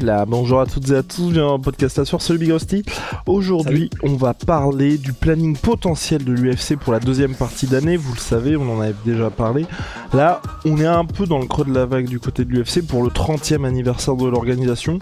[0.00, 2.50] Là, bonjour à toutes et à tous, bienvenue dans le podcast à soir, salut Big
[2.50, 2.82] Rusty.
[3.26, 8.14] Aujourd'hui, on va parler du planning potentiel de l'UFC pour la deuxième partie d'année, vous
[8.14, 9.66] le savez, on en avait déjà parlé.
[10.14, 12.80] Là, on est un peu dans le creux de la vague du côté de l'UFC
[12.80, 14.98] pour le 30e anniversaire de l'organisation.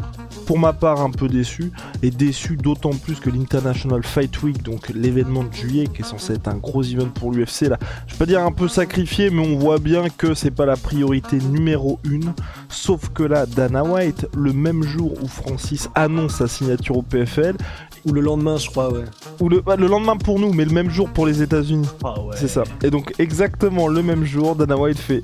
[0.47, 1.71] Pour ma part, un peu déçu,
[2.03, 6.33] et déçu d'autant plus que l'International Fight Week, donc l'événement de juillet qui est censé
[6.33, 9.47] être un gros event pour l'UFC, là, je vais pas dire un peu sacrifié, mais
[9.47, 12.33] on voit bien que c'est pas la priorité numéro une.
[12.71, 17.57] Sauf que là, Dana White, le même jour où Francis annonce sa signature au PFL,
[18.05, 19.05] Ou le lendemain, je crois, ouais.
[19.41, 21.89] ou le, le lendemain pour nous, mais le même jour pour les États-Unis.
[22.05, 22.37] Ah ouais.
[22.37, 22.63] C'est ça.
[22.83, 25.23] Et donc exactement le même jour, Dana White fait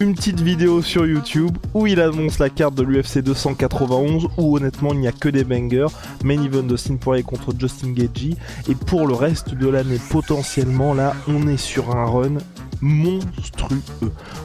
[0.00, 4.92] une petite vidéo sur YouTube où il annonce la carte de l'UFC 291 où honnêtement
[4.92, 5.88] il n'y a que des bangers.
[6.24, 8.36] Main event Dustin Poirier contre Justin Gagey.
[8.68, 12.34] Et pour le reste de l'année potentiellement là on est sur un run
[12.80, 13.80] monstrueux.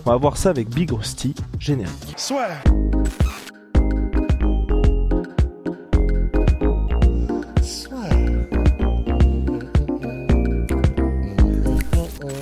[0.05, 2.15] On va voir ça avec Big Rusty, générique.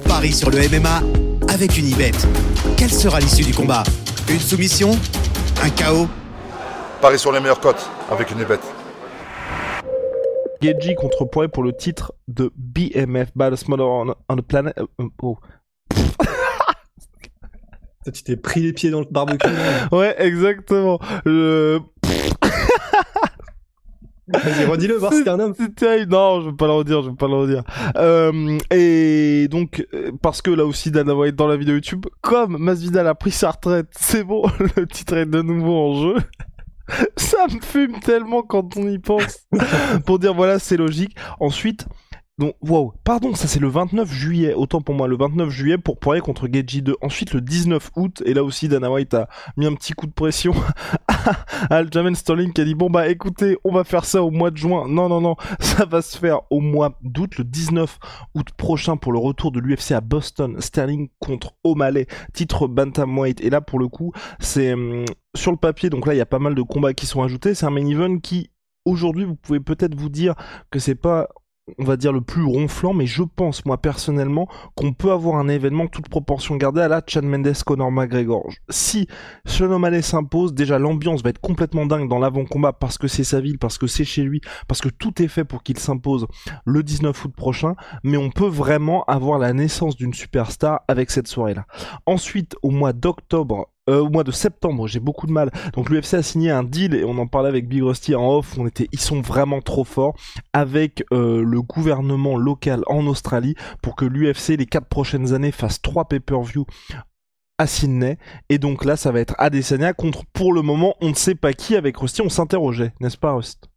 [0.08, 1.04] Paris sur le MMA
[1.50, 2.12] avec une Ibet.
[2.78, 3.84] Quelle sera l'issue du combat
[4.30, 4.92] Une soumission
[5.64, 6.08] Un chaos
[7.02, 8.62] Paris sur les meilleures cotes avec une bête.
[10.62, 14.78] Gagey contre Poirier pour le titre de BMF Baddest Mother on, on the Planet.
[14.78, 15.38] euh, euh, oh.
[18.14, 19.50] Tu t'es pris les pieds dans le barbecue.
[19.92, 21.00] Ouais, exactement.
[21.26, 21.82] Le...
[24.28, 25.54] Vas-y, redis-le, voir si t'es un homme.
[25.58, 26.12] C'est terrible.
[26.12, 27.64] Non, je veux pas le redire, je veux pas le redire.
[27.96, 32.58] Euh, et donc, euh, parce que là aussi, Dana White dans la vidéo YouTube, comme
[32.58, 34.44] Masvidal a pris sa retraite, c'est bon,
[34.76, 36.16] le titre est de nouveau en jeu.
[37.18, 39.48] Ça me fume tellement quand on y pense.
[40.06, 41.16] pour dire, voilà, c'est logique.
[41.40, 41.86] Ensuite,
[42.40, 45.98] donc, wow, pardon, ça c'est le 29 juillet, autant pour moi, le 29 juillet pour
[45.98, 46.96] Poirier contre Geji 2.
[47.02, 49.28] Ensuite, le 19 août, et là aussi, Dana White a
[49.58, 50.54] mis un petit coup de pression
[51.08, 54.52] à Aljamain Sterling qui a dit, bon bah écoutez, on va faire ça au mois
[54.52, 54.88] de juin.
[54.88, 57.98] Non, non, non, ça va se faire au mois d'août, le 19
[58.36, 60.62] août prochain pour le retour de l'UFC à Boston.
[60.62, 63.42] Sterling contre O'Malley, titre Bantamweight.
[63.42, 65.06] Et là, pour le coup, c'est hum,
[65.36, 67.56] sur le papier, donc là, il y a pas mal de combats qui sont ajoutés.
[67.56, 68.52] C'est un main event qui,
[68.86, 70.36] aujourd'hui, vous pouvez peut-être vous dire
[70.70, 71.30] que c'est pas
[71.78, 75.48] on va dire le plus ronflant, mais je pense moi personnellement qu'on peut avoir un
[75.48, 78.50] événement toute proportion gardée à la Chad Mendes Conor McGregor.
[78.70, 79.08] Si
[79.46, 83.42] Sean O'Malley s'impose, déjà l'ambiance va être complètement dingue dans l'avant-combat parce que c'est sa
[83.42, 86.28] ville, parce que c'est chez lui, parce que tout est fait pour qu'il s'impose
[86.66, 91.28] le 19 août prochain, mais on peut vraiment avoir la naissance d'une superstar avec cette
[91.28, 91.66] soirée-là.
[92.06, 95.52] Ensuite, au mois d'octobre, euh, au mois de septembre, j'ai beaucoup de mal.
[95.74, 98.58] Donc l'UFC a signé un deal et on en parlait avec Big Rusty en off.
[98.58, 100.16] On était, ils sont vraiment trop forts
[100.54, 105.82] avec euh, le gouvernement local en Australie pour que l'UFC les quatre prochaines années fasse
[105.82, 106.66] trois pay-per-view
[107.58, 108.18] à Sydney.
[108.50, 111.54] Et donc là, ça va être Adesanya contre, pour le moment, on ne sait pas
[111.54, 112.22] qui avec Rusty.
[112.22, 113.70] On s'interrogeait, n'est-ce pas, Rust?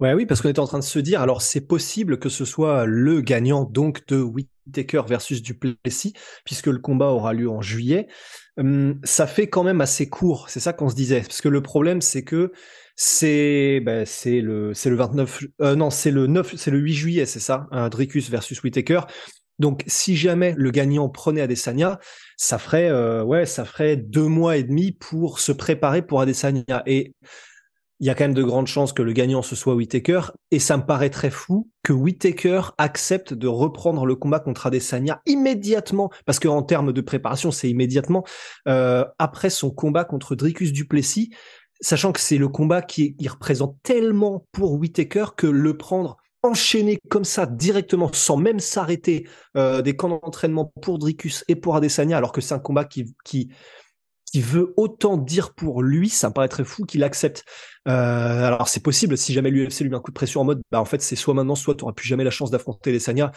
[0.00, 2.44] Ouais, oui, parce qu'on était en train de se dire, alors c'est possible que ce
[2.44, 8.08] soit le gagnant donc de Whittaker versus Duplessis, puisque le combat aura lieu en juillet.
[8.58, 11.62] Hum, ça fait quand même assez court, c'est ça qu'on se disait, parce que le
[11.62, 12.52] problème c'est que
[12.96, 16.78] c'est ben, c'est le c'est le 29 ju- euh, non c'est le 9 c'est le
[16.78, 19.00] 8 juillet c'est ça un Dricus versus Whittaker.
[19.60, 21.98] Donc si jamais le gagnant prenait Adesanya
[22.36, 26.82] ça ferait euh, ouais ça ferait deux mois et demi pour se préparer pour Adesanya.
[26.86, 27.14] Et
[28.04, 30.20] il y a quand même de grandes chances que le gagnant ce soit Whittaker
[30.50, 35.22] et ça me paraît très fou que Whittaker accepte de reprendre le combat contre Adesanya
[35.24, 36.10] immédiatement.
[36.26, 38.22] Parce qu'en termes de préparation c'est immédiatement
[38.68, 41.30] euh, après son combat contre Dricus Duplessis
[41.80, 47.24] sachant que c'est le combat qui représente tellement pour Whittaker que le prendre enchaîné comme
[47.24, 49.26] ça directement sans même s'arrêter
[49.56, 53.48] euh, des camps d'entraînement pour Dricus et pour Adesanya alors que c'est un combat qui
[54.34, 57.44] qui veut autant dire pour lui, ça me paraît très fou qu'il accepte.
[57.86, 60.60] Euh, alors c'est possible si jamais l'UFC lui met un coup de pression en mode,
[60.72, 63.30] bah en fait c'est soit maintenant, soit tu n'auras plus jamais la chance d'affronter Adesanya.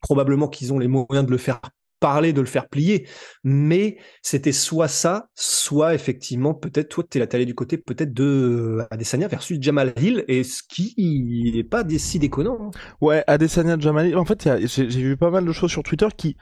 [0.00, 1.60] Probablement qu'ils ont les moyens de le faire
[2.00, 3.06] parler, de le faire plier,
[3.44, 8.86] mais c'était soit ça, soit effectivement peut-être toi tu es allé du côté peut-être de
[8.90, 12.56] Adesanya versus Jamal Hill, et ce qui n'est pas si déconnant.
[12.58, 12.70] hein.
[13.02, 14.14] Ouais, Adesanya Jamali.
[14.14, 16.38] En fait, j'ai vu pas mal de choses sur Twitter qui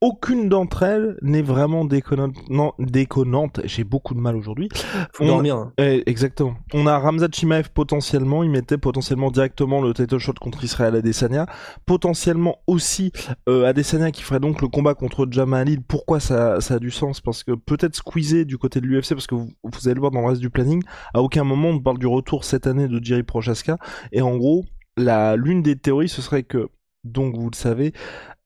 [0.00, 2.34] aucune d'entre elles n'est vraiment déconnante.
[2.48, 3.60] Non, déconnante.
[3.64, 4.68] J'ai beaucoup de mal aujourd'hui.
[5.12, 5.56] Faut dormir.
[5.56, 5.72] hein.
[5.78, 6.54] Eh, exactement.
[6.72, 11.46] On a Ramzat Chimaev potentiellement, il mettait potentiellement directement le title shot contre Israël Adesanya,
[11.86, 13.12] potentiellement aussi
[13.48, 17.20] euh, Adesanya qui ferait donc le combat contre Jamal Pourquoi ça, ça a du sens?
[17.20, 20.12] Parce que peut-être squeezer du côté de l'UFC, parce que vous, vous allez le voir
[20.12, 20.82] dans le reste du planning,
[21.14, 23.78] à aucun moment on parle du retour cette année de Jerry Prochaska,
[24.12, 24.64] et en gros,
[24.96, 26.68] la l'une des théories ce serait que
[27.04, 27.92] donc vous le savez,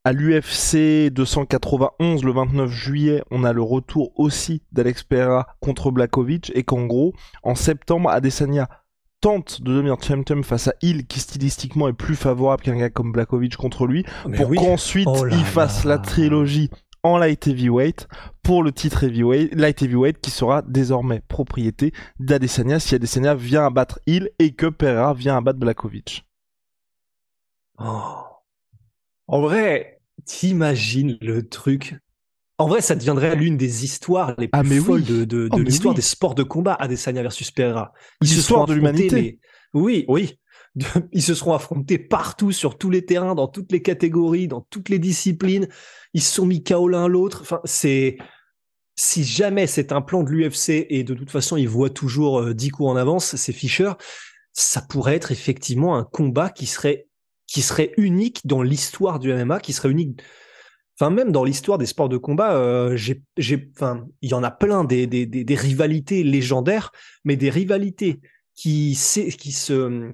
[0.05, 6.51] à l'UFC 291 le 29 juillet, on a le retour aussi d'Alex Pereira contre Blakovic
[6.55, 7.13] et qu'en gros,
[7.45, 8.69] en septembre, Adesanya
[9.21, 13.13] tente de devenir champion face à Hill qui stylistiquement est plus favorable qu'un gars comme
[13.13, 14.57] Blakovic contre lui Mais pour oui.
[14.57, 15.95] qu'ensuite Oh il fasse là.
[15.95, 16.71] la trilogie
[17.05, 18.09] en light heavyweight
[18.43, 24.01] pour le titre heavyweight, light heavyweight qui sera désormais propriété d'Adesanya si Adesanya vient abattre
[24.09, 26.27] Hill et que Pereira vient abattre Blakovic.
[27.79, 28.25] Oh.
[29.29, 29.92] En vrai,
[30.25, 31.97] t'imagines le truc?
[32.59, 35.07] En vrai, ça deviendrait l'une des histoires les plus Ah, mais folles oui.
[35.07, 35.97] de, de, Oh, de l'histoire oui.
[35.97, 37.93] des sports de combat, Adesanya versus Pereira.
[38.21, 39.39] Ils se sont de l'humanité.
[39.75, 40.39] Oui, oui.
[41.13, 44.89] Ils se seront affrontés partout, sur tous les terrains, dans toutes les catégories, dans toutes
[44.89, 45.69] les disciplines.
[46.15, 47.41] Ils se sont mis KO l'un l'autre.
[47.43, 48.17] Enfin, c'est
[48.95, 52.55] si jamais c'est un plan de l'UFC et de toute façon ils voient toujours euh,
[52.55, 53.93] 10 coups en avance, c'est Fischer,
[54.53, 57.07] ça pourrait être effectivement un combat qui serait
[57.53, 60.23] qui serait unique dans l'histoire du MMA, qui serait unique.
[60.99, 64.51] Enfin, même dans l'histoire des sports de combat, euh, j'ai, enfin, il y en a
[64.51, 66.93] plein des, des, des, rivalités légendaires,
[67.25, 68.21] mais des rivalités
[68.55, 68.99] qui,
[69.39, 70.13] qui se,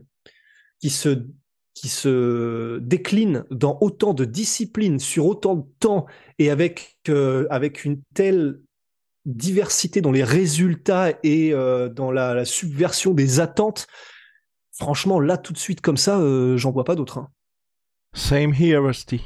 [0.80, 1.26] qui se,
[1.74, 6.06] qui se déclinent dans autant de disciplines, sur autant de temps,
[6.40, 8.60] et avec, euh, avec une telle
[9.26, 13.86] diversité dans les résultats et euh, dans la subversion des attentes.
[14.78, 17.18] Franchement, là, tout de suite, comme ça, euh, j'en vois pas d'autres.
[17.18, 17.28] hein.
[18.14, 19.20] Same here, Rusty.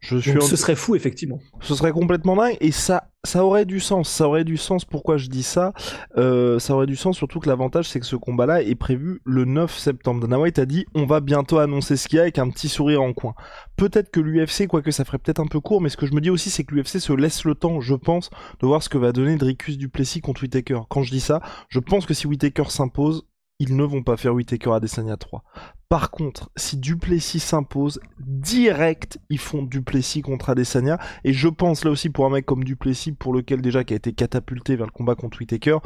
[0.00, 1.38] Je suis Donc, en- ce serait fou, effectivement.
[1.60, 4.08] Ce serait complètement dingue et ça, ça aurait du sens.
[4.08, 4.86] Ça aurait du sens.
[4.86, 5.74] Pourquoi je dis ça
[6.16, 9.44] Euh, Ça aurait du sens surtout que l'avantage c'est que ce combat-là est prévu le
[9.44, 10.22] 9 septembre.
[10.22, 12.68] Dana White a dit on va bientôt annoncer ce qu'il y a avec un petit
[12.70, 13.34] sourire en coin.
[13.76, 16.22] Peut-être que l'UFC, quoique ça ferait peut-être un peu court, mais ce que je me
[16.22, 18.30] dis aussi c'est que l'UFC se laisse le temps, je pense,
[18.60, 20.80] de voir ce que va donner Dricus Duplessis contre Whitaker.
[20.88, 23.26] Quand je dis ça, je pense que si Whitaker s'impose,
[23.58, 25.42] ils ne vont pas faire Whitaker à Desania 3.
[25.88, 30.98] Par contre, si Duplessis s'impose, direct, ils font Duplessis contre Adesanya.
[31.24, 33.96] Et je pense là aussi pour un mec comme Duplessis, pour lequel déjà qui a
[33.96, 35.78] été catapulté vers le combat contre Whitaker,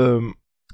[0.00, 0.22] euh,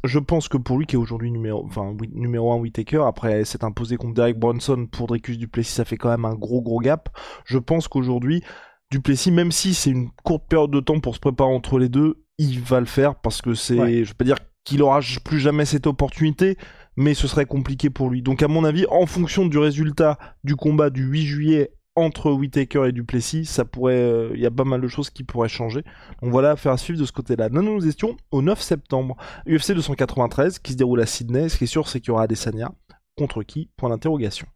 [0.05, 3.45] je pense que pour lui qui est aujourd'hui numéro, enfin, oui, numéro 1 Whitaker, après
[3.45, 6.79] s'être imposé contre Derek Bronson pour Dricus Duplessis, ça fait quand même un gros gros
[6.79, 7.09] gap.
[7.47, 8.43] Je pense qu'aujourd'hui,
[8.91, 12.23] Duplessis, même si c'est une courte période de temps pour se préparer entre les deux,
[12.39, 14.05] il va le faire parce que c'est, Ouais.
[14.05, 16.57] je vais pas dire qu'il aura plus jamais cette opportunité,
[16.97, 18.23] mais ce serait compliqué pour lui.
[18.23, 22.89] Donc à mon avis, en fonction du résultat du combat du 8 juillet entre Whitaker
[22.89, 25.85] et Duplessis, ça pourrait, il y a pas mal de choses qui pourraient changer.
[26.23, 27.49] Donc voilà, affaire à suivre de ce côté-là.
[27.51, 29.17] Nous nous étions au 9 septembre,
[29.47, 31.49] UFC 293 qui se déroule à Sydney.
[31.49, 32.73] Ce qui est sûr, c'est qu'il y aura Adesanya.
[33.17, 33.71] Contre qui?
[33.77, 34.49] Point d'interrogation.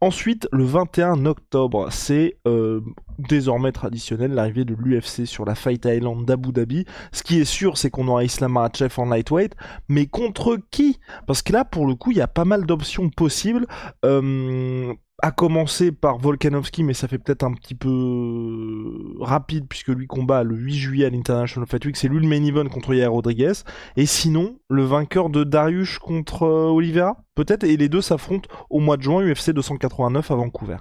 [0.00, 2.80] Ensuite, le 21 octobre, c'est euh,
[3.18, 6.86] désormais traditionnel l'arrivée de l'UFC sur la Fight Island d'Abu Dhabi.
[7.12, 9.54] Ce qui est sûr, c'est qu'on aura Islam Makhachev en lightweight,
[9.90, 10.98] mais contre qui?
[11.26, 13.66] Parce que là, pour le coup, il y a pas mal d'options possibles.
[14.06, 20.06] Euh, à commencer par Volkanovski, mais ça fait peut-être un petit peu rapide puisque lui
[20.06, 21.96] combat le 8 juillet à l'International Fight Week.
[21.96, 23.52] C'est lui le main event contre Yair Rodriguez.
[23.96, 28.80] Et sinon, le vainqueur de Darius contre euh, Oliveira, peut-être, et les deux s'affrontent au
[28.80, 30.76] mois de juin UFC 289 à Vancouver.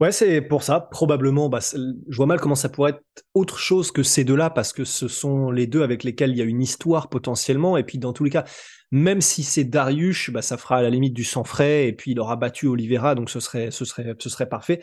[0.00, 0.80] Ouais, c'est pour ça.
[0.80, 4.72] Probablement, bah, je vois mal comment ça pourrait être autre chose que ces deux-là, parce
[4.72, 7.76] que ce sont les deux avec lesquels il y a une histoire potentiellement.
[7.76, 8.44] Et puis, dans tous les cas,
[8.90, 11.86] même si c'est Darius, bah, ça fera à la limite du sang frais.
[11.86, 14.80] Et puis, il aura battu Oliveira, donc ce serait, ce serait, ce serait parfait.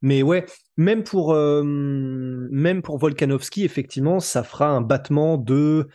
[0.00, 5.88] Mais ouais, même pour, euh, même pour Volkanovski, effectivement, ça fera un battement de,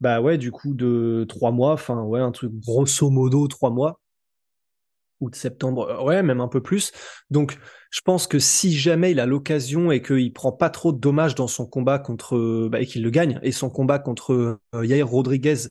[0.00, 1.72] bah ouais, du coup, de trois mois.
[1.72, 4.00] Enfin, ouais, un truc grosso modo trois mois.
[5.20, 6.92] Août, septembre, euh, ouais, même un peu plus.
[7.30, 7.58] Donc,
[7.90, 11.34] je pense que si jamais il a l'occasion et qu'il prend pas trop de dommages
[11.34, 14.32] dans son combat contre, bah, et qu'il le gagne, et son combat contre
[14.74, 15.68] euh, Yair Rodriguez,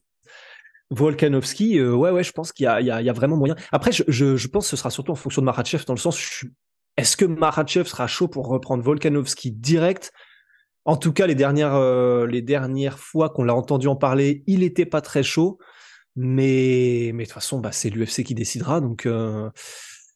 [0.89, 3.56] Volkanovski, euh, ouais, ouais, je pense qu'il y y, y a vraiment moyen.
[3.72, 6.46] Après, je, je, pense que ce sera surtout en fonction de Makhachev, dans le sens,
[6.98, 10.12] est-ce que Makhachev sera chaud pour reprendre Volkanovski direct?
[10.86, 14.63] En tout cas, les dernières, euh, les dernières fois qu'on l'a entendu en parler, il
[14.63, 15.60] était pas très chaud.
[16.19, 19.51] Mais, mais de toute façon, bah, c'est l'UFC qui décidera, donc euh,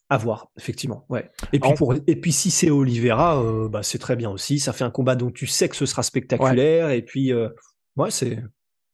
[0.10, 1.06] à voir, effectivement.
[1.10, 1.30] Ouais.
[1.54, 4.60] Et puis pour, et puis si c'est Oliveira, euh, bah, c'est très bien aussi.
[4.60, 6.90] Ça fait un combat dont tu sais que ce sera spectaculaire.
[6.90, 7.50] Et puis, euh,
[7.98, 8.44] ouais, c'est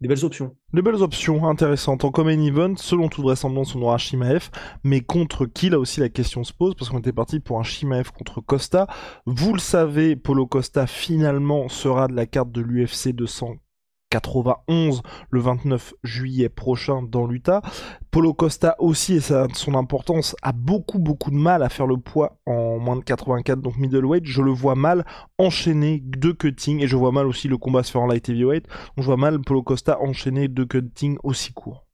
[0.01, 0.53] des belles options.
[0.73, 2.03] Des belles options intéressantes.
[2.03, 4.49] En common event, selon toute vraisemblance, on aura Shimaev,
[4.83, 7.63] mais contre qui, là aussi, la question se pose, parce qu'on était parti pour un
[7.63, 8.85] Shimaev contre Costa.
[9.25, 13.55] Vous le savez, Polo Costa, finalement, sera de la carte de l'UFC 200
[14.19, 17.61] 91 le 29 juillet prochain dans l'Utah.
[18.11, 21.87] Polo Costa aussi, et ça a son importance, a beaucoup beaucoup de mal à faire
[21.87, 24.25] le poids en moins de 84, donc middleweight.
[24.25, 25.05] Je le vois mal
[25.37, 28.65] enchaîner deux cutting, et je vois mal aussi le combat se faire en light heavyweight.
[28.67, 31.85] Donc je vois mal Polo Costa enchaîner deux cuttings aussi courts.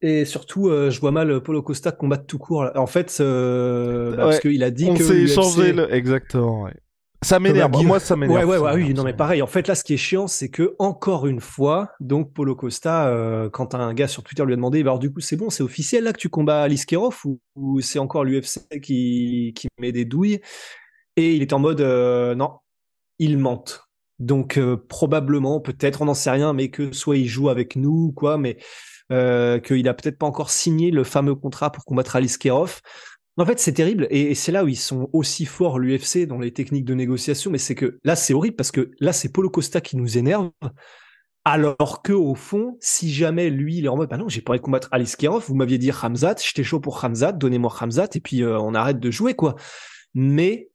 [0.00, 2.70] Et surtout, euh, je vois mal Polo Costa combattre tout court.
[2.76, 5.02] En fait, euh, bah, parce qu'il a dit on que.
[5.02, 5.92] On s'est échangé le...
[5.92, 6.74] Exactement, ouais.
[7.22, 7.70] Ça m'énerve.
[7.84, 8.48] Moi, ça m'énerve.
[8.48, 8.94] Ouais, ouais, ouais, oui.
[8.94, 9.42] Non, mais pareil.
[9.42, 13.08] En fait, là, ce qui est chiant, c'est que encore une fois, donc Polo Costa,
[13.08, 15.50] euh, quand un gars sur Twitter lui a demandé, bah, alors du coup, c'est bon,
[15.50, 19.92] c'est officiel là que tu combats Aliskerov ou, ou c'est encore l'UFC qui qui met
[19.92, 20.40] des douilles?
[21.16, 22.58] Et il est en mode, euh, non,
[23.18, 23.88] il mente.
[24.20, 28.12] Donc euh, probablement, peut-être, on n'en sait rien, mais que soit il joue avec nous,
[28.12, 28.58] quoi, mais
[29.10, 32.80] euh, qu'il a peut-être pas encore signé le fameux contrat pour combattre Aliskerov.
[33.38, 36.52] En fait, c'est terrible et, c'est là où ils sont aussi forts l'UFC dans les
[36.52, 37.50] techniques de négociation.
[37.50, 40.50] Mais c'est que là, c'est horrible parce que là, c'est Polo Costa qui nous énerve.
[41.44, 44.52] Alors que au fond, si jamais lui, il est en mode, bah non, j'ai pas
[44.52, 48.08] envie de combattre Alice Kerov, vous m'aviez dit Hamzat, j'étais chaud pour Hamzat, donnez-moi Hamzat
[48.16, 49.54] et puis euh, on arrête de jouer quoi.
[50.12, 50.68] Mais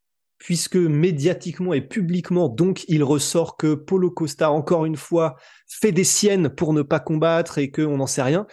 [0.43, 6.03] puisque médiatiquement et publiquement, donc, il ressort que Polo Costa, encore une fois, fait des
[6.03, 8.45] siennes pour ne pas combattre et qu'on n'en sait rien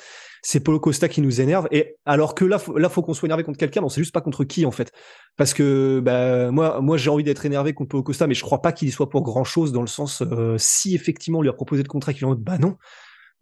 [0.43, 1.69] c'est Polo Costa qui nous énerve.
[1.71, 4.15] Et alors que là, faut, là, faut qu'on soit énervé contre quelqu'un, on sait juste
[4.15, 4.91] pas contre qui en fait.
[5.37, 8.63] Parce que bah, moi, moi, j'ai envie d'être énervé contre Polo Costa, mais je crois
[8.63, 11.51] pas qu'il y soit pour grand chose dans le sens euh, si effectivement on lui
[11.51, 12.77] a proposé le contrat, qu'il en mode bah non.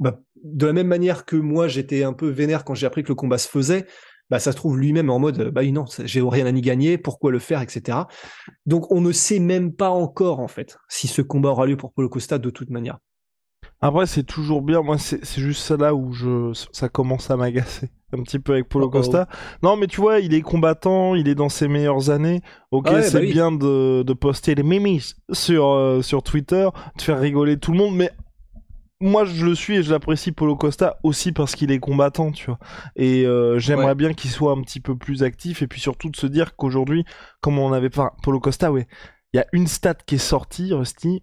[0.00, 3.08] Bah, de la même manière que moi, j'étais un peu vénère quand j'ai appris que
[3.08, 3.86] le combat se faisait.
[4.30, 7.30] Bah, ça se trouve lui-même en mode bah non, j'ai rien à y gagner, pourquoi
[7.30, 7.98] le faire, etc.
[8.66, 11.92] Donc on ne sait même pas encore en fait si ce combat aura lieu pour
[11.92, 12.98] Polo Costa de toute manière.
[13.80, 14.82] Après, c'est toujours bien.
[14.82, 18.68] Moi, c'est juste ça là où je, ça commence à m'agacer un petit peu avec
[18.68, 18.96] Polo oh, oh.
[18.96, 19.28] Costa.
[19.62, 22.40] Non, mais tu vois, il est combattant, il est dans ses meilleures années.
[22.72, 27.20] Ok, c'est bah bien de, de, poster les mimis sur, euh, sur Twitter, de faire
[27.20, 28.10] rigoler tout le monde, mais
[29.00, 32.46] moi, je le suis et je l'apprécie Polo Costa aussi parce qu'il est combattant, tu
[32.46, 32.58] vois.
[32.96, 36.16] Et euh, j'aimerais bien qu'il soit un petit peu plus actif et puis surtout de
[36.16, 37.04] se dire qu'aujourd'hui,
[37.40, 38.88] comme on avait pas Polo Costa, ouais,
[39.32, 41.22] il y a une stat qui est sortie, Rusty.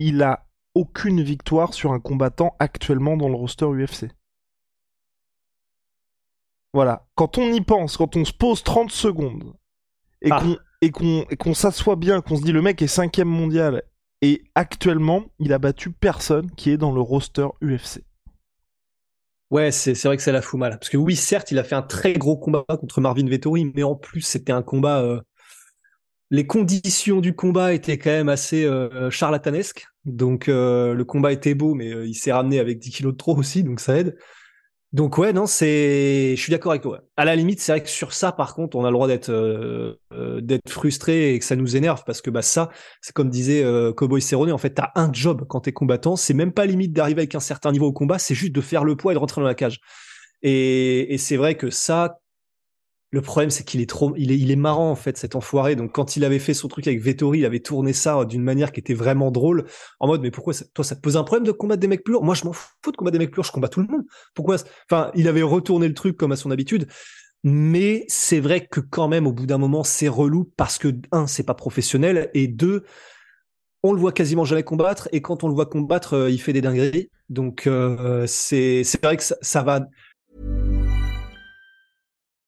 [0.00, 4.06] Il a aucune victoire sur un combattant actuellement dans le roster UFC.
[6.74, 9.54] Voilà, quand on y pense, quand on se pose 30 secondes
[10.20, 10.42] et ah.
[11.38, 13.82] qu'on s'assoit bien, qu'on se dit le mec est cinquième mondial
[14.22, 18.02] et actuellement il a battu personne qui est dans le roster UFC.
[19.50, 20.72] Ouais, c'est vrai que ça la fout mal.
[20.72, 23.82] Parce que oui, certes, il a fait un très gros combat contre Marvin Vettori, mais
[23.82, 25.20] en plus, c'était un combat euh,
[26.30, 29.86] les conditions du combat étaient quand même assez euh, charlatanesques.
[30.04, 33.36] Donc euh, le combat était beau, mais il s'est ramené avec 10 kilos de trop
[33.36, 34.16] aussi, donc ça aide.
[34.92, 37.02] Donc ouais, non, c'est, je suis d'accord avec toi.
[37.18, 39.30] À la limite, c'est vrai que sur ça, par contre, on a le droit d'être
[40.40, 42.70] d'être frustré et que ça nous énerve parce que bah ça,
[43.02, 43.62] c'est comme disait
[43.96, 47.20] Cowboy Cerrone, en fait, t'as un job quand t'es combattant, c'est même pas limite d'arriver
[47.20, 49.42] avec un certain niveau au combat, c'est juste de faire le poids et de rentrer
[49.42, 49.78] dans la cage.
[50.42, 52.20] Et, et c'est vrai que ça,
[53.10, 55.76] le problème, c'est qu'il est trop, il est, il est marrant en fait cet enfoiré.
[55.76, 58.70] Donc quand il avait fait son truc avec Vettori, il avait tourné ça d'une manière
[58.70, 59.66] qui était vraiment drôle,
[60.00, 62.12] en mode mais pourquoi toi ça te pose un problème de combattre des mecs plus
[62.12, 62.24] lourds?
[62.24, 64.02] Moi je m'en fous de combattre des mecs plus lourds, je combats tout le monde.
[64.34, 64.56] Pourquoi?
[64.90, 66.86] Enfin, il avait retourné le truc comme à son habitude,
[67.44, 71.26] mais c'est vrai que quand même au bout d'un moment c'est relou parce que un
[71.26, 72.84] c'est pas professionnel et deux
[73.82, 76.52] on le voit quasiment jamais combattre et quand on le voit combattre, euh, il fait
[76.52, 77.10] des dingueries.
[77.28, 79.86] Donc euh, c'est c'est vrai que ça, ça va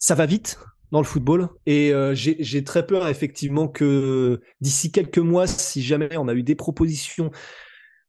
[0.00, 0.58] Ça va vite
[0.90, 6.16] dans le football et euh, j'ai très peur effectivement que d'ici quelques mois, si jamais
[6.16, 7.30] on a eu des propositions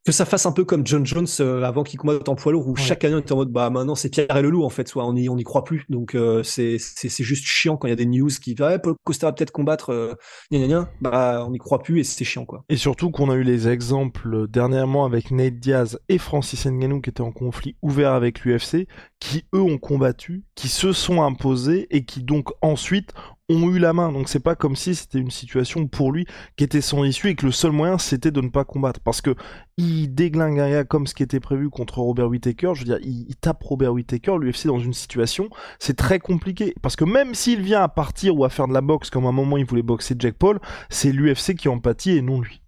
[0.05, 2.67] que ça fasse un peu comme John Jones euh, avant qu'il combatte en poids lourd
[2.67, 4.69] où chaque année on était en mode bah maintenant c'est Pierre et le loup en
[4.69, 5.86] fait soit on y on y croit plus.
[5.89, 8.95] Donc euh, c'est c'est juste chiant quand il y a des news qui ah, Paul
[9.03, 10.15] Costa va peut-être combattre euh,
[10.51, 12.63] gna, gna, bah on n'y croit plus et c'est chiant quoi.
[12.69, 17.12] Et surtout qu'on a eu les exemples dernièrement avec Nate Diaz et Francis Ngannou qui
[17.12, 18.88] étaient en conflit ouvert avec l'UFC
[19.22, 23.13] qui eux ont combattu, qui se sont imposés et qui donc ensuite
[23.50, 24.12] ont eu la main.
[24.12, 26.25] Donc c'est pas comme si c'était une situation pour lui
[26.58, 29.00] qui était sans issue et que le seul moyen c'était de ne pas combattre.
[29.00, 29.36] Parce que
[29.78, 32.72] il déglingue un gars comme ce qui était prévu contre Robert Whittaker.
[32.74, 36.74] Je veux dire, il, tape Robert Whittaker, l'UFC dans une situation, c'est très compliqué.
[36.82, 39.30] Parce que même s'il vient à partir ou à faire de la boxe comme à
[39.30, 40.60] un moment il voulait boxer Jack Paul,
[40.90, 42.63] c'est l'UFC qui empathie et non lui.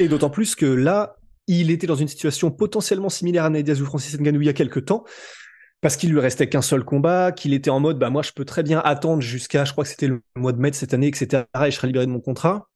[0.00, 3.84] Et d'autant plus que là, il était dans une situation potentiellement similaire à Nadia ou
[3.84, 5.04] Francis Ngannou il y a quelques temps
[5.82, 8.44] parce qu'il lui restait qu'un seul combat, qu'il était en mode, bah moi je peux
[8.44, 11.08] très bien attendre jusqu'à, je crois que c'était le mois de mai de cette année,
[11.08, 11.44] etc.
[11.66, 12.68] Et je serai libéré de mon contrat.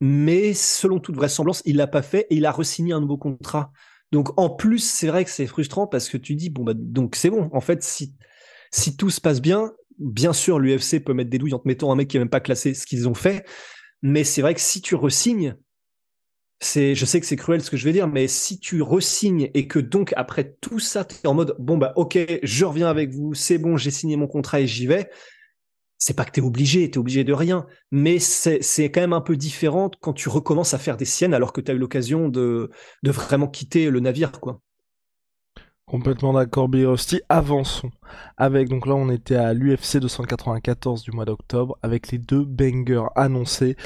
[0.00, 3.72] Mais selon toute vraisemblance, il l'a pas fait et il a resigné un nouveau contrat.
[4.12, 7.16] Donc en plus, c'est vrai que c'est frustrant parce que tu dis, bon bah donc
[7.16, 7.50] c'est bon.
[7.52, 8.14] En fait, si
[8.70, 11.90] si tout se passe bien, bien sûr l'UFC peut mettre des douilles en te mettant
[11.90, 13.44] un mec qui est même pas classé, ce qu'ils ont fait.
[14.02, 15.56] Mais c'est vrai que si tu resignes,
[16.64, 19.50] c'est, je sais que c'est cruel ce que je vais dire, mais si tu resignes
[19.54, 22.88] et que donc après tout ça, tu es en mode bon bah ok, je reviens
[22.88, 25.10] avec vous, c'est bon, j'ai signé mon contrat et j'y vais.
[25.98, 29.20] C'est pas que t'es obligé, t'es obligé de rien, mais c'est, c'est quand même un
[29.20, 32.28] peu différent quand tu recommences à faire des siennes alors que tu as eu l'occasion
[32.28, 32.70] de,
[33.02, 34.60] de vraiment quitter le navire, quoi.
[35.86, 37.20] Complètement d'accord, Birosti.
[37.28, 37.90] Avançons.
[38.38, 43.08] Avec, donc là, on était à l'UFC 294 du mois d'octobre, avec les deux bangers
[43.14, 43.76] annoncés.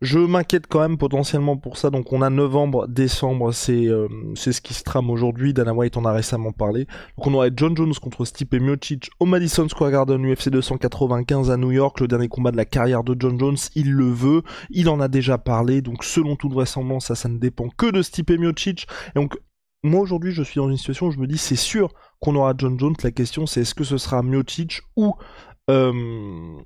[0.00, 1.90] Je m'inquiète quand même potentiellement pour ça.
[1.90, 5.52] Donc on a novembre, décembre, c'est euh, c'est ce qui se trame aujourd'hui.
[5.52, 6.86] Dana White en a récemment parlé.
[7.16, 11.56] Donc on aurait John Jones contre Stipe Miocic au Madison Square Garden UFC 295 à
[11.56, 13.56] New York, le dernier combat de la carrière de John Jones.
[13.74, 15.82] Il le veut, il en a déjà parlé.
[15.82, 18.86] Donc selon toute vraisemblance, ça, ça ne dépend que de Stipe Miocic.
[19.16, 19.36] Et donc
[19.82, 22.54] moi aujourd'hui je suis dans une situation où je me dis c'est sûr qu'on aura
[22.56, 22.94] John Jones.
[23.02, 25.14] La question c'est est-ce que ce sera Miocic ou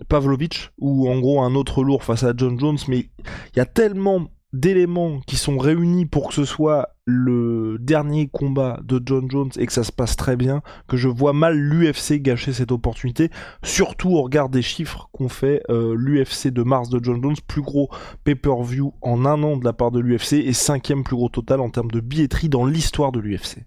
[0.08, 3.08] Pavlovich ou en gros un autre lourd face à John Jones, mais
[3.54, 8.78] il y a tellement d'éléments qui sont réunis pour que ce soit le dernier combat
[8.84, 12.20] de John Jones et que ça se passe très bien, que je vois mal l'UFC
[12.20, 13.30] gâcher cette opportunité,
[13.64, 17.62] surtout au regard des chiffres qu'on fait euh, l'UFC de mars de John Jones, plus
[17.62, 17.88] gros
[18.24, 21.70] pay-per-view en un an de la part de l'UFC et cinquième plus gros total en
[21.70, 23.64] termes de billetterie dans l'histoire de l'UFC.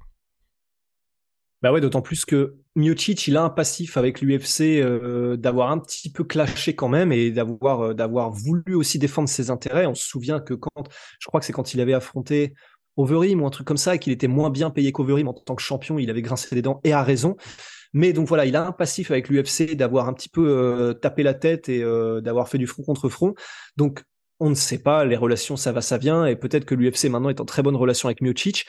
[1.65, 5.79] Bah ouais, d'autant plus que Miocic, il a un passif avec l'UFC euh, d'avoir un
[5.79, 9.88] petit peu clashé quand même et d'avoir euh, d'avoir voulu aussi défendre ses intérêts.
[9.88, 10.88] On se souvient que quand,
[11.19, 12.53] je crois que c'est quand il avait affronté
[12.98, 15.55] Overeem ou un truc comme ça et qu'il était moins bien payé qu'Overeem en tant
[15.55, 17.36] que champion, il avait grincé les dents et a raison.
[17.93, 21.23] Mais donc voilà, il a un passif avec l'UFC d'avoir un petit peu euh, tapé
[21.23, 21.82] la tête et
[22.21, 23.34] d'avoir fait du front contre front.
[23.75, 24.04] Donc
[24.39, 27.30] on ne sait pas, les relations ça va ça vient et peut-être que l'UFC maintenant
[27.30, 28.67] est en très bonne relation avec Miocic.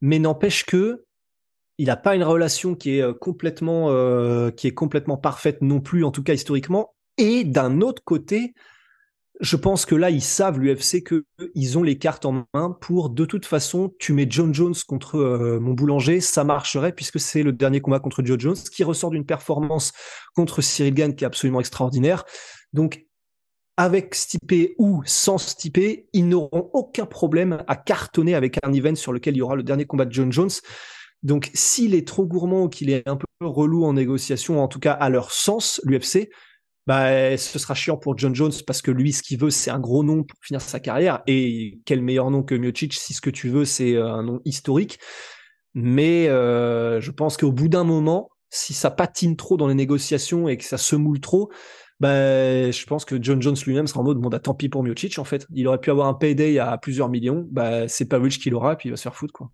[0.00, 1.04] Mais n'empêche que
[1.82, 5.80] il n'a pas une relation qui est euh, complètement euh, qui est complètement parfaite non
[5.80, 6.94] plus, en tout cas historiquement.
[7.18, 8.54] Et d'un autre côté,
[9.40, 11.24] je pense que là, ils savent l'UFC que
[11.56, 15.16] ils ont les cartes en main pour de toute façon, tu mets John Jones contre
[15.16, 19.10] euh, mon boulanger, ça marcherait puisque c'est le dernier combat contre Joe Jones qui ressort
[19.10, 19.92] d'une performance
[20.36, 22.22] contre Cyril Gann qui est absolument extraordinaire.
[22.72, 23.06] Donc
[23.76, 29.12] avec Stipe ou sans Stipe, ils n'auront aucun problème à cartonner avec un event sur
[29.12, 30.50] lequel il y aura le dernier combat de John Jones.
[31.22, 34.80] Donc, s'il est trop gourmand ou qu'il est un peu relou en négociation, en tout
[34.80, 36.28] cas à leur sens, l'UFC,
[36.86, 39.78] bah, ce sera chiant pour John Jones parce que lui, ce qu'il veut, c'est un
[39.78, 41.22] gros nom pour finir sa carrière.
[41.26, 44.40] Et quel meilleur nom que Miocic si ce que tu veux, c'est euh, un nom
[44.44, 44.98] historique.
[45.74, 50.48] Mais euh, je pense qu'au bout d'un moment, si ça patine trop dans les négociations
[50.48, 51.50] et que ça se moule trop,
[52.00, 54.82] bah, je pense que John Jones lui-même sera en mode bon bah tant pis pour
[54.82, 55.46] Miocic en fait.
[55.54, 58.76] Il aurait pu avoir un payday à plusieurs millions, bah c'est pas Rich qui l'aura,
[58.76, 59.50] puis il va se faire foutre quoi.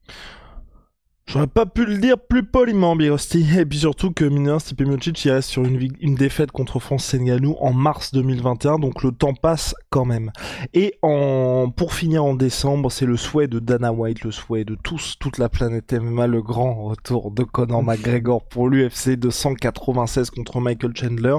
[1.29, 3.47] J'aurais pas pu le dire plus poliment, Birosti.
[3.59, 7.15] Et puis surtout que mineur Stipe Miocic il reste sur une, une défaite contre France
[7.15, 10.33] Ngannou en mars 2021, donc le temps passe quand même.
[10.73, 14.75] Et en pour finir en décembre, c'est le souhait de Dana White, le souhait de
[14.75, 20.61] tous, toute la planète MMA, le grand retour de Conor McGregor pour l'UFC 296 contre
[20.61, 21.37] Michael Chandler.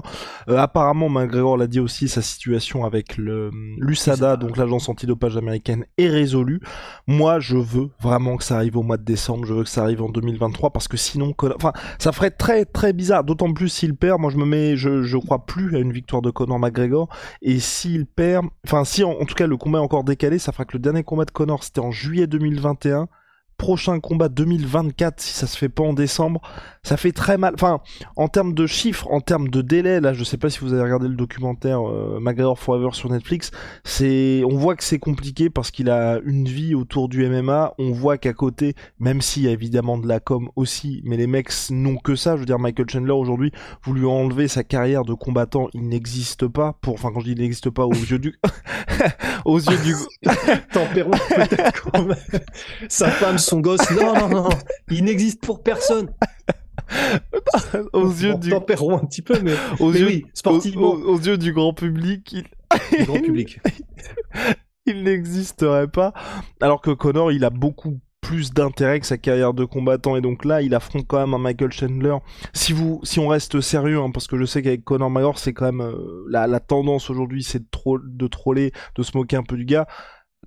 [0.50, 3.50] Euh, apparemment, McGregor l'a dit aussi, sa situation avec le
[3.80, 6.60] l'USADA, donc l'agence antidopage américaine, est résolue.
[7.08, 9.46] Moi, je veux vraiment que ça arrive au mois de décembre.
[9.46, 12.94] Je veux que ça arrive en 2023 parce que sinon, enfin, ça ferait très très
[12.94, 13.24] bizarre.
[13.24, 14.20] D'autant plus s'il perd.
[14.20, 17.10] Moi, je me mets, je, je crois plus à une victoire de Conor McGregor.
[17.42, 20.52] Et s'il perd, enfin, si en, en, tout cas le combat est encore décalé, ça
[20.52, 23.08] fera que le dernier combat de Conor c'était en juillet 2021
[23.60, 26.42] prochain combat 2024 si ça se fait pas en décembre
[26.82, 27.54] ça fait très mal.
[27.54, 27.82] Enfin
[28.16, 30.82] en termes de chiffres en termes de délai là je sais pas si vous avez
[30.82, 33.52] regardé le documentaire euh, McGregor Forever sur Netflix
[33.84, 37.92] c'est on voit que c'est compliqué parce qu'il a une vie autour du MMA on
[37.92, 41.52] voit qu'à côté même s'il y a évidemment de la com aussi mais les mecs
[41.70, 42.36] n'ont que ça.
[42.36, 43.52] Je veux dire Michael Chandler aujourd'hui
[43.84, 47.32] vous lui enlevez sa carrière de combattant il n'existe pas pour enfin quand je dis
[47.34, 48.40] il n'existe pas aux yeux du
[49.46, 49.96] aux yeux du
[50.72, 51.92] tempérons peut-être
[52.88, 53.90] sa femme son gosse.
[53.92, 54.50] Non, non, non,
[54.90, 56.10] il n'existe pour personne.
[57.94, 61.20] aux yeux du tempérons un petit peu, mais, aux mais yeux, oui, sportivement, aux, aux
[61.20, 62.44] yeux du grand public, il,
[62.98, 63.60] du grand public.
[64.86, 66.14] il n'existerait pas.
[66.62, 70.44] Alors que Connor, il a beaucoup plus d'intérêt que sa carrière de combattant et donc
[70.44, 72.16] là il affronte quand même un Michael Chandler
[72.54, 75.54] si vous si on reste sérieux hein, parce que je sais qu'avec Connor McGregor c'est
[75.54, 79.38] quand même euh, la, la tendance aujourd'hui c'est de, tro- de troller de se moquer
[79.38, 79.88] un peu du gars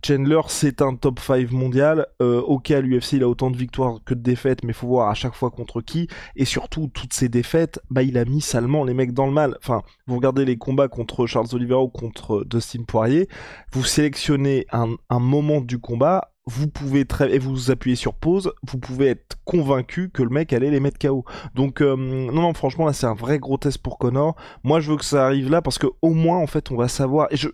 [0.04, 2.06] Chandler c'est un top 5 mondial.
[2.20, 5.08] Euh, ok à l'UFC il a autant de victoires que de défaites mais faut voir
[5.08, 6.08] à chaque fois contre qui.
[6.34, 9.56] Et surtout toutes ces défaites bah il a mis salement les mecs dans le mal.
[9.58, 13.28] Enfin vous regardez les combats contre Charles Oliveira ou contre Dustin Poirier.
[13.72, 16.32] Vous sélectionnez un, moment du combat.
[16.46, 20.30] Vous pouvez très et vous vous appuyez sur pause, vous pouvez être convaincu que le
[20.30, 21.24] mec allait les mettre KO.
[21.54, 24.34] Donc euh, non non franchement là c'est un vrai gros test pour Connor.
[24.64, 26.88] Moi je veux que ça arrive là parce que au moins en fait on va
[26.88, 27.28] savoir.
[27.30, 27.48] Et je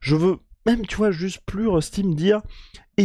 [0.00, 2.40] je veux même tu vois juste plus Rusty me dire
[2.98, 3.04] et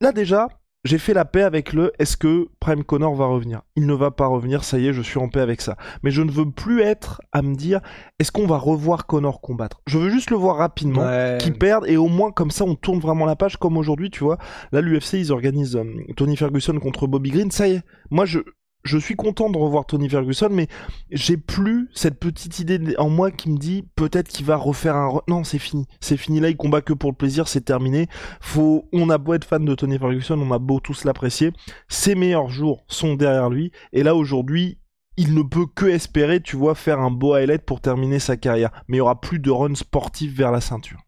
[0.00, 0.48] là déjà
[0.84, 3.62] j'ai fait la paix avec le est-ce que Prime Connor va revenir?
[3.74, 5.76] Il ne va pas revenir, ça y est, je suis en paix avec ça.
[6.04, 7.80] Mais je ne veux plus être à me dire
[8.20, 9.82] est-ce qu'on va revoir Connor combattre?
[9.88, 11.36] Je veux juste le voir rapidement Ouais.
[11.40, 14.22] qui perdent et au moins comme ça on tourne vraiment la page comme aujourd'hui tu
[14.22, 14.38] vois
[14.70, 15.84] là l'UFC ils organisent euh,
[16.16, 18.38] Tony Ferguson contre Bobby Green ça y est moi je
[18.84, 20.68] je suis content de revoir Tony Ferguson mais
[21.10, 25.20] j'ai plus cette petite idée en moi qui me dit peut-être qu'il va refaire un
[25.28, 28.06] non c'est fini c'est fini là il combat que pour le plaisir c'est terminé
[28.40, 31.52] faut on a beau être fan de Tony Ferguson on a beau tous l'apprécier
[31.88, 34.78] ses meilleurs jours sont derrière lui et là aujourd'hui
[35.18, 38.70] il ne peut que espérer, tu vois, faire un beau highlight pour terminer sa carrière.
[38.86, 41.00] Mais il y aura plus de run sportif vers la ceinture.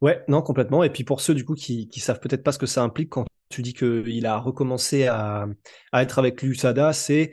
[0.00, 0.82] Ouais, non, complètement.
[0.82, 3.10] Et puis pour ceux du coup qui, qui savent peut-être pas ce que ça implique
[3.10, 5.46] quand tu dis qu'il a recommencé à,
[5.92, 7.32] à être avec l'USADA, c'est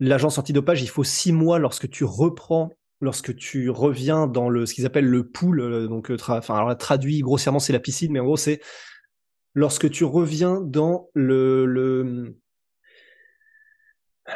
[0.00, 4.74] l'agence antidopage, il faut six mois lorsque tu reprends, lorsque tu reviens dans le ce
[4.74, 8.20] qu'ils appellent le pool, euh, donc euh, enfin alors traduit grossièrement c'est la piscine, mais
[8.20, 8.60] en gros c'est
[9.54, 12.36] lorsque tu reviens dans le, le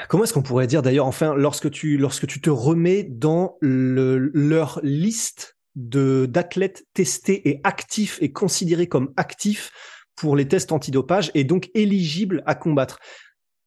[0.08, 4.30] comment est-ce qu'on pourrait dire d'ailleurs enfin lorsque tu lorsque tu te remets dans le,
[4.34, 9.70] leur liste d'athlètes testés et actifs et considérés comme actifs
[10.18, 12.98] pour les tests antidopage et donc éligibles à combattre.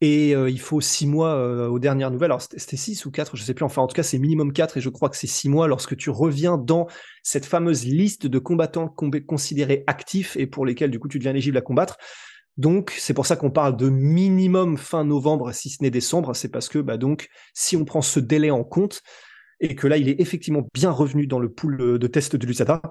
[0.03, 2.31] Et euh, il faut six mois euh, aux dernières nouvelles.
[2.31, 3.63] Alors c'était six ou quatre, je sais plus.
[3.63, 5.95] Enfin, en tout cas, c'est minimum quatre et je crois que c'est six mois lorsque
[5.95, 6.87] tu reviens dans
[7.21, 11.33] cette fameuse liste de combattants com- considérés actifs et pour lesquels du coup tu deviens
[11.33, 11.97] éligible à combattre.
[12.57, 16.35] Donc c'est pour ça qu'on parle de minimum fin novembre, si ce n'est décembre.
[16.35, 19.03] C'est parce que bah donc si on prend ce délai en compte
[19.59, 22.81] et que là il est effectivement bien revenu dans le pool de test de l'USADA,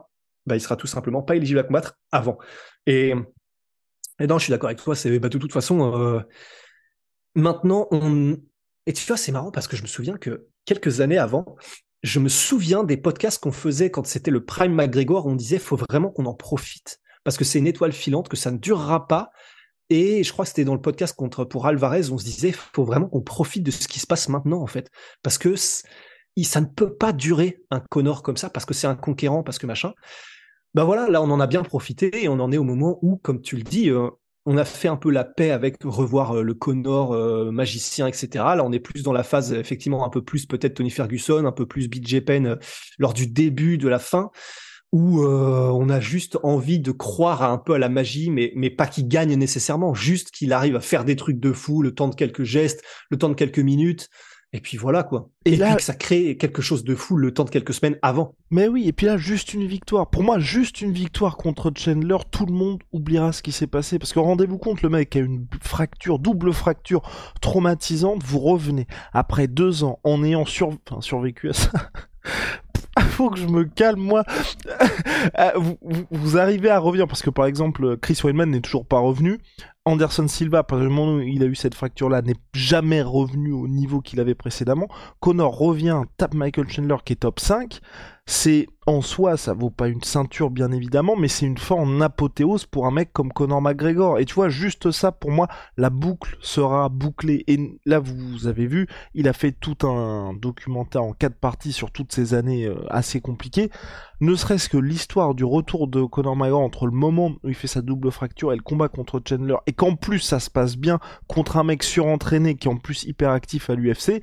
[0.46, 2.38] bah il sera tout simplement pas éligible à combattre avant.
[2.86, 3.14] Et,
[4.20, 4.94] et non, je suis d'accord avec toi.
[4.94, 5.94] C'est bah, de toute façon.
[5.96, 6.20] euh,
[7.34, 8.36] Maintenant, on...
[8.86, 11.56] Et tu vois, c'est marrant parce que je me souviens que quelques années avant,
[12.02, 15.76] je me souviens des podcasts qu'on faisait quand c'était le Prime McGregor, on disait faut
[15.76, 19.30] vraiment qu'on en profite parce que c'est une étoile filante, que ça ne durera pas.
[19.90, 22.84] Et je crois que c'était dans le podcast contre pour Alvarez, on se disait faut
[22.84, 24.90] vraiment qu'on profite de ce qui se passe maintenant en fait,
[25.22, 28.96] parce que ça ne peut pas durer un Connor comme ça, parce que c'est un
[28.96, 29.92] conquérant, parce que machin.
[30.74, 33.16] Ben voilà, là on en a bien profité et on en est au moment où,
[33.16, 34.08] comme tu le dis, euh,
[34.46, 38.28] on a fait un peu la paix avec revoir euh, le Connor euh, magicien, etc.
[38.34, 41.52] Là, on est plus dans la phase, effectivement, un peu plus peut-être Tony Ferguson, un
[41.52, 42.56] peu plus BJ Penn
[42.98, 44.30] lors du début, de la fin,
[44.92, 48.86] où on a juste envie de croire un peu à la magie, mais, mais pas
[48.86, 52.14] qu'il gagne nécessairement, juste qu'il arrive à faire des trucs de fou, le temps de
[52.14, 54.08] quelques gestes, le temps de quelques minutes.
[54.52, 55.30] Et puis voilà quoi.
[55.44, 57.72] Et Et, là- puis que ça crée quelque chose de fou le temps de quelques
[57.72, 58.34] semaines avant.
[58.50, 60.10] Mais oui, et puis là, juste une victoire.
[60.10, 64.00] Pour moi, juste une victoire contre Chandler, tout le monde oubliera ce qui s'est passé.
[64.00, 67.02] Parce que rendez-vous compte, le mec a une fracture, double fracture
[67.40, 68.24] traumatisante.
[68.24, 70.70] Vous revenez après deux ans en ayant sur...
[70.90, 71.70] enfin, survécu à ça.
[73.10, 74.24] Faut que je me calme, moi.
[75.34, 75.52] Ah,
[76.10, 79.38] vous, arrivez à revenir parce que par exemple, Chris Weidman n'est toujours pas revenu.
[79.84, 83.68] Anderson Silva, partir du moment où il a eu cette fracture-là, n'est jamais revenu au
[83.68, 84.88] niveau qu'il avait précédemment.
[85.20, 87.80] Connor revient, tape Michael Chandler qui est top 5.
[88.26, 92.00] C'est en soi, ça vaut pas une ceinture bien évidemment, mais c'est une fois en
[92.00, 94.18] apothéose pour un mec comme Conor McGregor.
[94.18, 97.44] Et tu vois, juste ça, pour moi, la boucle sera bouclée.
[97.46, 101.90] Et là, vous avez vu, il a fait tout un documentaire en quatre parties sur
[101.90, 103.70] toutes ces années euh, assez compliquées.
[104.20, 107.66] Ne serait-ce que l'histoire du retour de Conor McGregor entre le moment où il fait
[107.66, 110.98] sa double fracture et le combat contre Chandler, et qu'en plus ça se passe bien
[111.26, 114.22] contre un mec surentraîné qui est en plus hyper actif à l'UFC,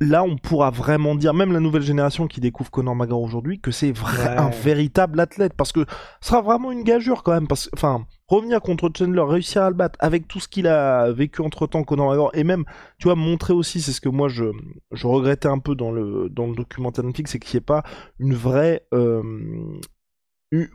[0.00, 3.70] là on pourra vraiment dire, même la nouvelle génération qui découvre Conor McGregor aujourd'hui, que
[3.70, 4.28] c'est Ouais.
[4.36, 5.84] un véritable athlète, parce que
[6.20, 9.74] ce sera vraiment une gageure quand même, parce enfin, revenir contre Chandler, réussir à le
[9.76, 12.64] battre, avec tout ce qu'il a vécu entre-temps, Conor McGregor, et même,
[12.98, 14.44] tu vois, montrer aussi, c'est ce que moi je,
[14.92, 17.82] je regrettais un peu dans le, dans le documentaire Netflix, c'est qu'il n'y ait pas
[18.18, 18.86] une vraie...
[18.94, 19.22] euh,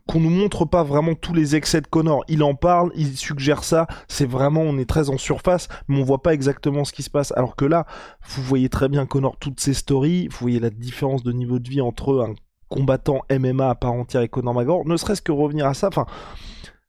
[0.07, 2.23] qu'on nous montre pas vraiment tous les excès de Connor.
[2.27, 6.03] Il en parle, il suggère ça, c'est vraiment, on est très en surface, mais on
[6.03, 7.33] voit pas exactement ce qui se passe.
[7.35, 7.85] Alors que là,
[8.27, 11.69] vous voyez très bien Connor, toutes ses stories, vous voyez la différence de niveau de
[11.69, 12.33] vie entre un
[12.69, 16.05] combattant MMA à part entière et Connor McGregor, ne serait-ce que revenir à ça, enfin,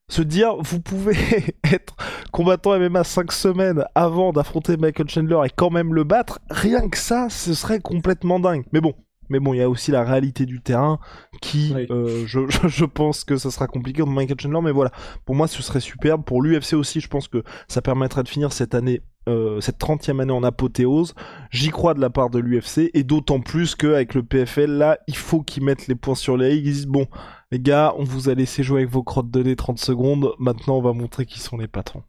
[0.09, 1.17] se dire, vous pouvez
[1.65, 1.97] être
[2.33, 6.99] combattant MMA 5 semaines avant d'affronter Michael Chandler et quand même le battre, rien que
[6.99, 8.65] ça, ce serait complètement dingue.
[8.73, 8.95] Mais bon,
[9.29, 10.99] mais bon, il y a aussi la réalité du terrain
[11.41, 14.91] qui, euh, je, je, pense que ça sera compliqué pour Michael Chandler, mais voilà.
[15.25, 16.25] Pour moi, ce serait superbe.
[16.25, 20.21] Pour l'UFC aussi, je pense que ça permettrait de finir cette année, euh, cette 30e
[20.21, 21.15] année en apothéose.
[21.51, 25.17] J'y crois de la part de l'UFC, et d'autant plus qu'avec le PFL, là, il
[25.17, 26.59] faut qu'ils mettent les points sur les i.
[26.59, 27.07] Ils disent, bon,
[27.51, 30.79] les gars, on vous a laissé jouer avec vos crottes de nez 30 secondes, maintenant
[30.79, 32.03] on va montrer qui sont les patrons.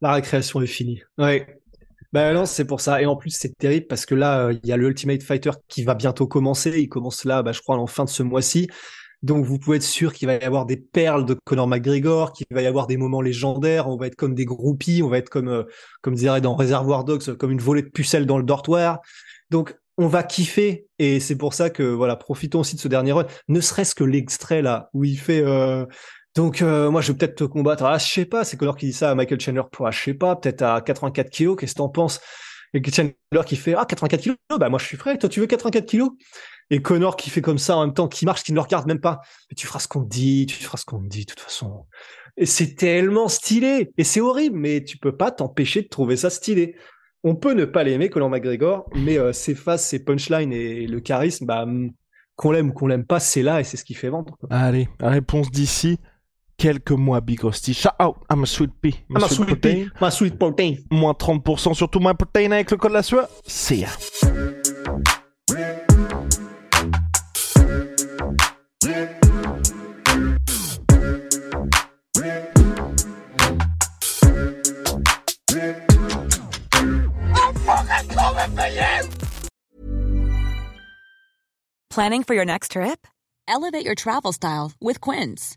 [0.00, 1.00] La récréation est finie.
[1.18, 1.60] Ouais,
[2.12, 3.02] bah non, c'est pour ça.
[3.02, 5.50] Et en plus, c'est terrible parce que là, euh, il y a le Ultimate Fighter
[5.68, 6.72] qui va bientôt commencer.
[6.78, 8.68] Il commence là, bah, je crois, en fin de ce mois-ci.
[9.22, 12.46] Donc vous pouvez être sûr qu'il va y avoir des perles de Conor McGregor, qu'il
[12.50, 13.88] va y avoir des moments légendaires.
[13.88, 15.64] On va être comme des groupies, on va être comme, euh,
[16.02, 19.00] comme dirait dans Reservoir Dogs, comme une volée de pucelles dans le dortoir.
[19.50, 23.12] Donc on va kiffer et c'est pour ça que voilà, profitons aussi de ce dernier
[23.12, 23.26] run.
[23.48, 25.86] Ne serait-ce que l'extrait là où il fait euh,
[26.36, 27.84] donc euh, moi je vais peut-être te combattre.
[27.84, 29.62] Ah je sais pas, c'est Connor qui dit ça à Michael Chandler.
[29.72, 31.56] pour je sais pas, peut-être à 84 kilos.
[31.58, 32.20] Qu'est-ce que t'en penses?
[32.74, 33.14] Et Chandler
[33.46, 35.16] qui fait ah 84 kilos, bah moi je suis prêt.
[35.18, 36.10] Toi tu veux 84 kilos?
[36.68, 38.86] Et Connor qui fait comme ça en même temps, qui marche, qui ne le regarde
[38.86, 39.20] même pas.
[39.50, 41.40] Mais tu feras ce qu'on te dit, tu feras ce qu'on te dit de toute
[41.40, 41.86] façon.
[42.36, 46.28] Et c'est tellement stylé et c'est horrible, mais tu peux pas t'empêcher de trouver ça
[46.28, 46.76] stylé.
[47.24, 51.00] On peut ne pas l'aimer, Conor McGregor, mais euh, ses faces, ses punchlines et le
[51.00, 51.66] charisme, bah
[52.36, 54.36] qu'on l'aime ou qu'on l'aime pas, c'est là et c'est ce qui fait vendre.
[54.50, 55.98] Allez, réponse d'ici
[56.56, 57.72] quelques mois Big Rusty.
[57.72, 58.94] Shout out, I'm a sweet pea.
[59.14, 59.88] I'm a sweet, pea.
[60.00, 60.76] My sweet protein.
[60.90, 63.28] Moins 30% sur tout my protein avec le code la sueur.
[63.46, 63.88] See ya.
[81.90, 83.06] Planning for your next trip?
[83.48, 85.56] Elevate your travel style with Quince.